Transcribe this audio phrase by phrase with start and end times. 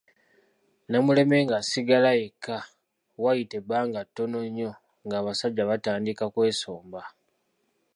[0.89, 2.57] Namuleme ng’asigala yekka,
[3.21, 4.71] waayita ebbanga ttono nnyo
[5.05, 7.01] nga abasajja batandika kwesomba.